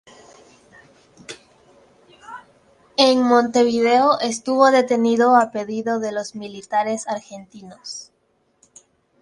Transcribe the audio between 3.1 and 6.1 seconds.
Montevideo estuvo detenido a pedido